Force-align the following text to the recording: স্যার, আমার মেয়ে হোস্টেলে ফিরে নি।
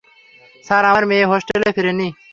স্যার, 0.65 0.83
আমার 0.91 1.03
মেয়ে 1.09 1.29
হোস্টেলে 1.31 1.69
ফিরে 1.75 1.93
নি। 1.99 2.07